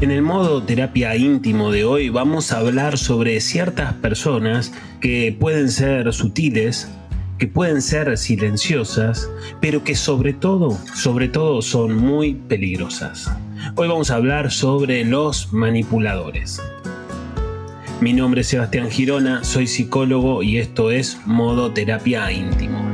[0.00, 5.70] En el modo terapia íntimo de hoy vamos a hablar sobre ciertas personas que pueden
[5.70, 6.90] ser sutiles,
[7.38, 9.30] que pueden ser silenciosas,
[9.60, 13.30] pero que sobre todo, sobre todo son muy peligrosas.
[13.76, 16.60] Hoy vamos a hablar sobre los manipuladores.
[18.00, 22.93] Mi nombre es Sebastián Girona, soy psicólogo y esto es Modo Terapia Íntimo.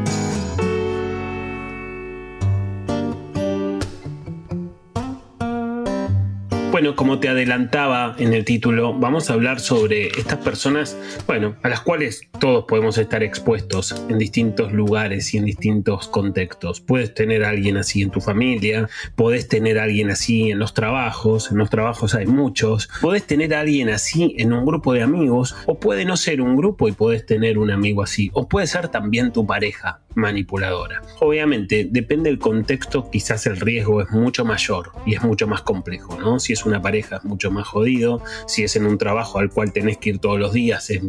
[6.80, 11.68] Bueno, como te adelantaba en el título, vamos a hablar sobre estas personas, bueno, a
[11.68, 16.80] las cuales todos podemos estar expuestos en distintos lugares y en distintos contextos.
[16.80, 20.72] Puedes tener a alguien así en tu familia, puedes tener a alguien así en los
[20.72, 25.02] trabajos, en los trabajos hay muchos, puedes tener a alguien así en un grupo de
[25.02, 28.66] amigos, o puede no ser un grupo y puedes tener un amigo así, o puede
[28.66, 31.02] ser también tu pareja manipuladora.
[31.20, 36.18] Obviamente, depende del contexto, quizás el riesgo es mucho mayor y es mucho más complejo,
[36.20, 36.38] ¿no?
[36.38, 39.72] Si es una pareja es mucho más jodido, si es en un trabajo al cual
[39.72, 41.00] tenés que ir todos los días es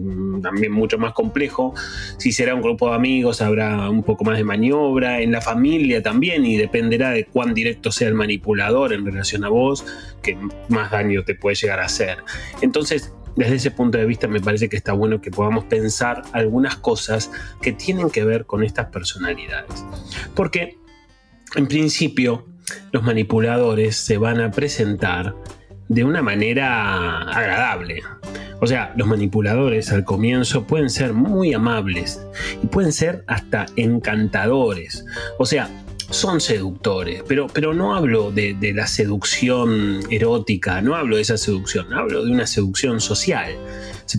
[0.42, 1.74] también mucho más complejo,
[2.18, 6.02] si será un grupo de amigos habrá un poco más de maniobra, en la familia
[6.02, 9.86] también y dependerá de cuán directo sea el manipulador en relación a vos,
[10.22, 10.38] que
[10.70, 12.18] más daño te puede llegar a hacer.
[12.62, 16.76] Entonces, desde ese punto de vista me parece que está bueno que podamos pensar algunas
[16.76, 19.86] cosas que tienen que ver con estas personalidades.
[20.36, 20.78] Porque,
[21.56, 22.46] en principio,
[22.92, 25.36] los manipuladores se van a presentar
[25.88, 28.02] de una manera agradable.
[28.62, 32.26] O sea, los manipuladores al comienzo pueden ser muy amables
[32.64, 35.04] y pueden ser hasta encantadores.
[35.40, 35.70] O sea,
[36.12, 41.94] son seductores, pero, pero no hablo de, la seducción erótica, no hablo de esa seducción,
[41.94, 43.56] hablo de una seducción social.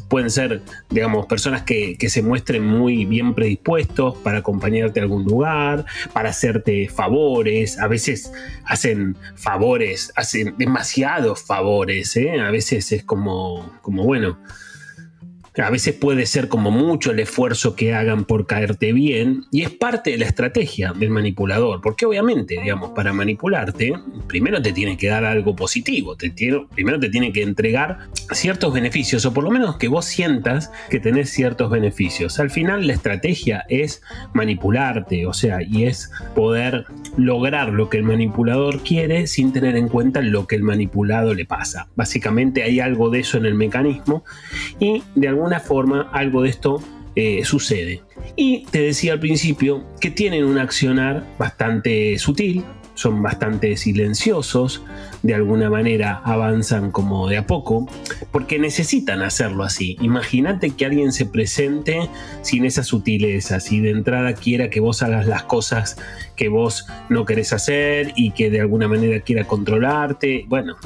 [0.09, 5.25] Pueden ser, digamos, personas que, que se muestren muy bien predispuestos para acompañarte a algún
[5.25, 8.33] lugar, para hacerte favores, a veces
[8.65, 12.41] hacen favores, hacen demasiados favores, ¿eh?
[12.41, 14.39] a veces es como, como bueno,
[15.56, 19.70] a veces puede ser como mucho el esfuerzo que hagan por caerte bien y es
[19.70, 23.92] parte de la estrategia del manipulador, porque obviamente, digamos, para manipularte,
[24.27, 26.33] primero te tiene que dar algo positivo, te
[26.74, 31.01] primero te tiene que entregar ciertos beneficios o por lo menos que vos sientas que
[31.01, 32.40] tenés ciertos beneficios.
[32.40, 34.02] Al final la estrategia es
[34.33, 36.86] manipularte, o sea, y es poder
[37.17, 41.45] lograr lo que el manipulador quiere sin tener en cuenta lo que el manipulado le
[41.45, 41.89] pasa.
[41.95, 44.24] Básicamente hay algo de eso en el mecanismo
[44.80, 46.80] y de alguna alguna forma algo de esto
[47.17, 48.03] eh, sucede.
[48.36, 52.64] Y te decía al principio que tienen un accionar bastante sutil,
[52.95, 54.83] son bastante silenciosos,
[55.23, 57.89] de alguna manera avanzan como de a poco,
[58.30, 59.97] porque necesitan hacerlo así.
[60.01, 62.08] Imagínate que alguien se presente
[62.42, 65.97] sin esa sutileza, si de entrada quiera que vos hagas las cosas
[66.36, 70.77] que vos no querés hacer y que de alguna manera quiera controlarte, bueno,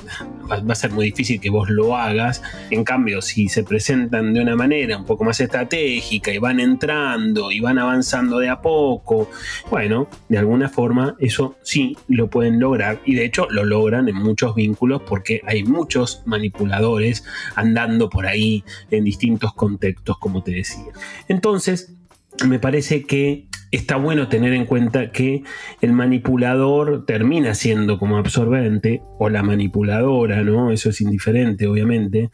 [0.50, 2.42] va, a ser muy difícil que vos lo hagas.
[2.70, 7.50] En cambio, si se presentan de una manera un poco más estratégica y van entrando
[7.50, 9.30] y van avanzando de a poco,
[9.70, 14.16] bueno, de alguna forma eso sí lo pueden lograr y de hecho lo logran en
[14.16, 17.24] muchos vínculos porque hay muchos manipuladores
[17.54, 20.92] andando por ahí en distintos contextos, como te decía.
[21.28, 21.92] Entonces,
[22.46, 25.42] me parece que está bueno tener en cuenta que
[25.80, 30.70] el manipulador termina siendo como absorbente o la manipuladora, ¿no?
[30.70, 32.30] Eso es indiferente, obviamente.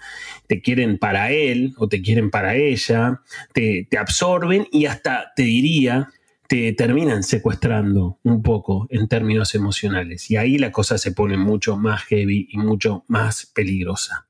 [0.46, 3.20] Te quieren para él o te quieren para ella,
[3.52, 6.10] te, te absorben y hasta te diría
[6.52, 10.30] te terminan secuestrando un poco en términos emocionales.
[10.30, 14.28] Y ahí la cosa se pone mucho más heavy y mucho más peligrosa.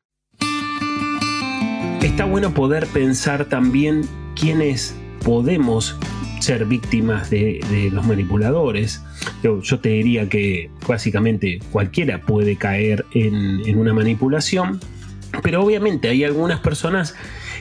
[2.01, 4.03] Está bueno poder pensar también
[4.37, 4.95] quiénes
[5.25, 5.99] podemos
[6.39, 9.03] ser víctimas de, los manipuladores.
[9.43, 14.79] Yo, te diría que básicamente cualquiera puede caer en una manipulación,
[15.43, 17.17] pero obviamente hay algunas personas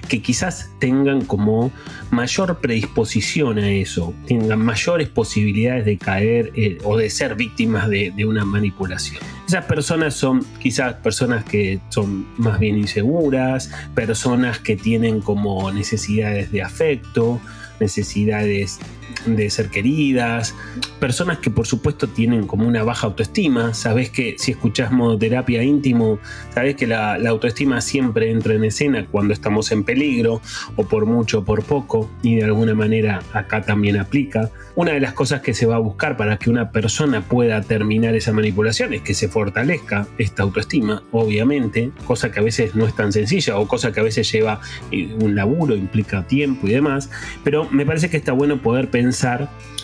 [0.08, 1.72] que quizás tengan como
[2.10, 8.12] mayor predisposición a eso, tengan mayores posibilidades de caer eh, o de ser víctimas de,
[8.16, 9.22] de, una manipulación.
[9.48, 16.52] Esas personas son quizás personas que son más bien inseguras, personas que tienen como necesidades
[16.52, 17.40] de afecto,
[17.80, 18.80] necesidades
[19.26, 20.56] de ser queridas,
[21.00, 26.20] personas que por supuesto tienen como una baja autoestima, sabes que si escuchás modoterapia íntimo,
[26.54, 30.42] sabes que la, autoestima siempre entra en escena cuando estamos en peligro
[30.76, 34.52] o por mucho o por poco y de alguna manera acá también aplica.
[34.76, 38.16] Una de las cosas que se va a buscar para que una persona pueda terminar
[38.16, 42.96] esa manipulación es que se fortalezca esta autoestima, obviamente, cosa que a veces no es
[42.96, 44.62] tan sencilla o cosa que a veces lleva
[44.92, 47.10] eh, un laburo, implica tiempo y demás,
[47.44, 49.01] pero me parece que está bueno poder pensar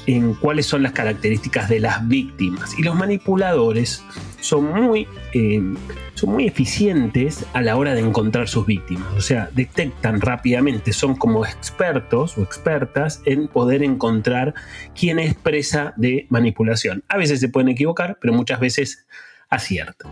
[0.07, 2.77] en cuáles son las características de las víctimas.
[2.79, 4.03] Y los manipuladores
[4.39, 5.61] son muy, eh,
[6.13, 9.07] son muy eficientes a la hora de encontrar sus víctimas.
[9.17, 14.53] O sea, detectan rápidamente, son como expertos o expertas en poder encontrar
[14.95, 17.03] quién es presa de manipulación.
[17.09, 19.05] A veces se pueden equivocar, pero muchas veces
[19.49, 20.11] aciertan.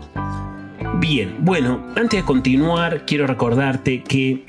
[1.00, 4.46] Bien, bueno, antes de continuar, quiero recordarte que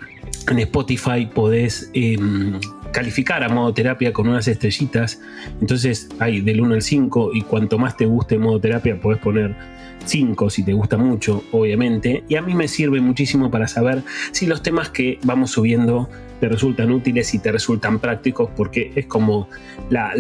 [0.50, 2.60] en Spotify podés em,
[2.98, 5.22] calificar a modo terapia con unas estrellitas.
[5.62, 9.56] Entonces hay del 1 al 5 y cuanto más te guste modo terapia podés poner
[10.04, 12.24] 5 si te gusta mucho, obviamente.
[12.28, 14.02] Y a mí me sirve muchísimo para saber
[14.32, 19.06] si los temas que vamos subiendo te resultan útiles y te resultan prácticos porque es
[19.06, 19.48] como
[19.90, 20.14] la,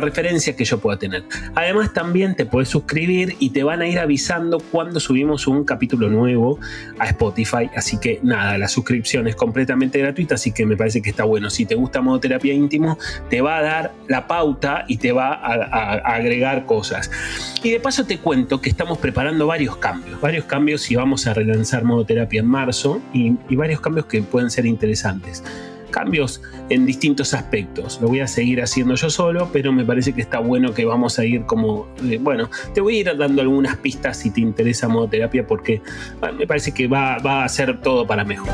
[0.00, 1.24] referencia que yo pueda tener.
[1.54, 6.08] Además también te puedes suscribir y te van a ir avisando cuando subimos un capítulo
[6.08, 6.58] nuevo
[6.98, 7.70] a Spotify.
[7.76, 11.50] Así que nada, la suscripción es completamente gratuita, así que me parece que está bueno.
[11.50, 12.98] Si te gusta modo terapia íntimo,
[13.28, 17.10] te va a dar la pauta y te va a, agregar cosas.
[17.62, 21.34] Y de paso te cuento que estamos preparando varios cambios, varios cambios y vamos a
[21.34, 25.19] relanzar modo terapia en marzo y varios cambios que pueden ser interesantes.
[25.90, 28.00] Cambios en distintos aspectos.
[28.00, 31.18] Lo voy a seguir haciendo yo solo, pero me parece que está bueno que vamos
[31.18, 34.88] a ir como, eh, bueno, te voy a ir dando algunas pistas si te interesa
[34.88, 35.82] modoterapia porque
[36.22, 38.50] ah, me parece que va, a ser todo para mejor.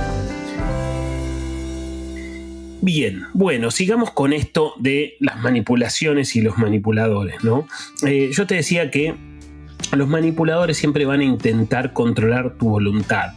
[2.80, 7.66] Bien, bueno, sigamos con esto de las manipulaciones y los manipuladores, ¿no?
[8.06, 9.14] Eh, yo te decía que
[9.92, 13.32] los manipuladores siempre van a intentar controlar tu voluntad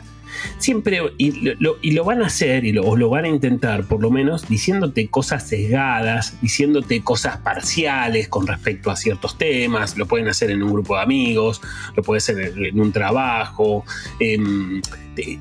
[0.58, 4.12] siempre, y lo, van a hacer, y lo, o lo van a intentar por lo
[4.12, 10.52] menos, diciéndote cosas sesgadas, diciéndote cosas parciales con respecto a ciertos temas, lo pueden hacer
[10.52, 11.62] en un grupo de amigos,
[11.96, 13.84] lo pueden hacer en, un trabajo,
[14.20, 14.82] em,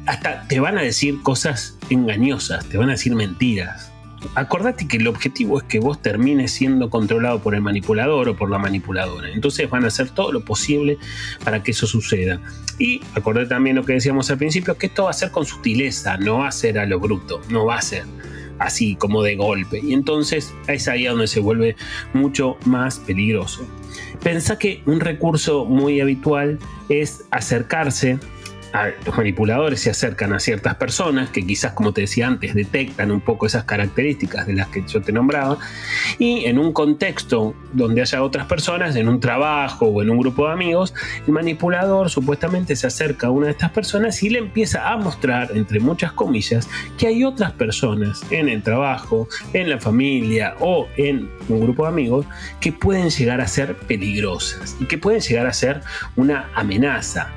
[0.06, 3.92] hasta te van a decir cosas engañosas, te van a decir mentiras
[4.34, 8.50] acordate que el objetivo es que vos termines siendo controlado por el manipulador o por
[8.50, 9.30] la manipuladora.
[9.30, 10.98] Entonces van a hacer todo lo posible
[11.44, 12.40] para que eso suceda.
[12.78, 16.16] Y acordate también lo que decíamos al principio, que esto va a ser con sutileza,
[16.16, 18.04] no va a ser a lo bruto, no va a ser
[18.58, 19.80] así como de golpe.
[19.82, 21.76] Y entonces es ahí donde se vuelve
[22.12, 23.66] mucho más peligroso.
[24.22, 28.18] Pensá que un recurso muy habitual es acercarse
[29.04, 33.20] los manipuladores se acercan a ciertas personas que quizás, como te decía antes, detectan un
[33.20, 35.58] poco esas características de las que yo te nombraba,
[36.18, 40.46] y en un contexto donde haya otras personas, en un trabajo o en un grupo
[40.46, 40.94] de amigos,
[41.26, 45.50] el manipulador supuestamente se acerca a una de estas personas y le empieza a mostrar,
[45.54, 46.68] entre muchas comillas,
[46.98, 51.88] que hay otras personas en el trabajo, en la familia o en un grupo de
[51.88, 52.26] amigos
[52.60, 55.80] que pueden llegar a ser peligrosas y que pueden llegar a ser
[56.16, 57.32] una amenaza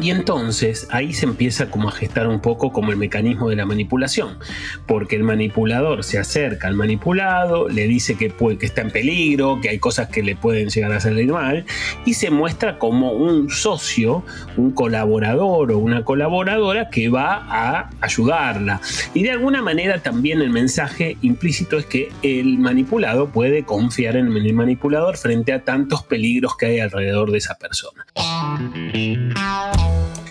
[0.00, 3.64] y entonces ahí se empieza como a gestar un poco como el mecanismo de la
[3.64, 4.38] manipulación,
[4.86, 9.78] porque el manipulador se acerca al manipulado, le dice que, está en peligro, que hay
[9.78, 11.64] cosas que le pueden llegar a hacerle mal,
[12.04, 14.24] y se muestra como un socio,
[14.56, 18.80] un colaborador o una colaboradora que va a ayudarla.
[19.14, 24.26] Y de alguna manera también el mensaje implícito es que el manipulado puede confiar en
[24.26, 28.04] el manipulador frente a tantos peligros que hay alrededor de esa persona.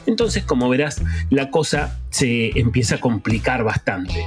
[0.05, 4.25] Entonces, como verás, la cosa se empieza a complicar bastante.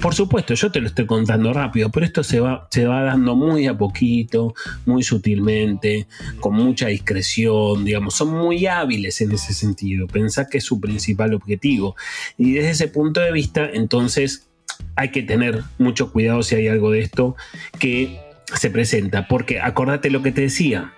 [0.00, 3.34] Por supuesto, yo te lo estoy contando rápido, pero esto se va, se va dando
[3.34, 4.54] muy a poquito,
[4.86, 6.06] muy sutilmente,
[6.38, 10.06] con mucha discreción, digamos, son muy hábiles en ese sentido.
[10.06, 11.96] Pensá que es su principal objetivo.
[12.36, 14.48] Y desde ese punto de vista, entonces,
[14.94, 17.34] hay que tener mucho cuidado si hay algo de esto
[17.80, 18.20] que
[18.54, 20.92] se presenta, porque acordate lo que te decía,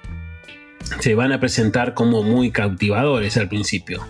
[0.99, 4.07] se van a presentar como muy cautivadores al principio.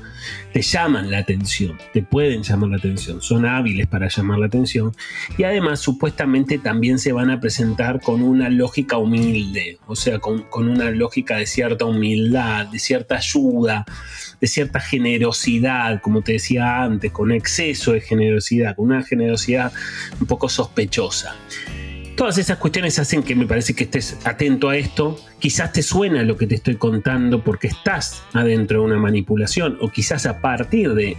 [0.52, 4.92] Te llaman la atención, te pueden llamar la atención, son hábiles para llamar la atención
[5.38, 10.44] y además supuestamente también se van a presentar con una lógica humilde, o sea, con,
[10.52, 13.86] una lógica de cierta humildad, de cierta ayuda,
[14.40, 19.72] de cierta generosidad, como te decía antes, con exceso de generosidad, con una generosidad
[20.20, 21.36] un poco sospechosa.
[22.20, 25.18] Todas esas cuestiones hacen que me parece que estés atento a esto.
[25.38, 29.88] Quizás te suena lo que te estoy contando porque estás adentro de una manipulación o
[29.88, 31.16] quizás a partir de,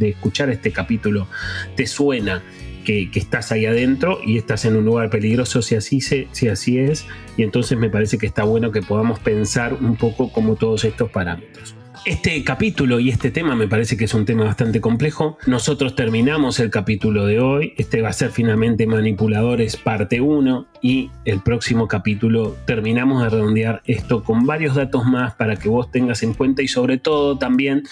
[0.00, 1.28] escuchar este capítulo
[1.76, 2.42] te suena
[2.84, 7.06] que, estás ahí adentro y estás en un lugar peligroso si así, si así es.
[7.36, 11.08] Y entonces me parece que está bueno que podamos pensar un poco como todos estos
[11.08, 11.76] parámetros.
[12.06, 15.38] Este capítulo y este tema me parece que es un tema bastante complejo.
[15.48, 17.74] Nosotros terminamos el capítulo de hoy.
[17.78, 23.82] Este va a ser finalmente Manipuladores parte 1 y el próximo capítulo terminamos de redondear
[23.86, 27.82] esto con varios datos más para que vos tengas en cuenta y sobre todo también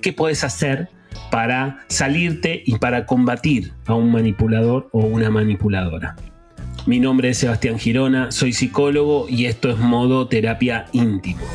[0.00, 0.88] qué puedes hacer
[1.30, 6.16] para salirte y para combatir a un manipulador o una manipuladora.
[6.86, 11.46] Mi nombre es Sebastián Girona, soy psicólogo y esto es modo terapia íntimo.